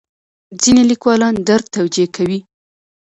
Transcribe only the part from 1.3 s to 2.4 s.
درد توجیه کوي.